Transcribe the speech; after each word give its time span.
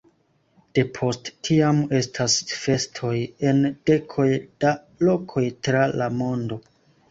Depost 0.77 1.29
tiam 1.47 1.81
estas 1.99 2.39
festoj 2.63 3.13
en 3.51 3.61
dekoj 3.91 4.27
da 4.67 4.75
lokoj 5.11 5.47
tra 5.69 5.87
la 6.03 6.13
mondo. 6.19 6.63